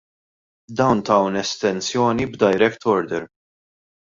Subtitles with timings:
[0.77, 3.23] Dawn taw estensjoni b'direct order!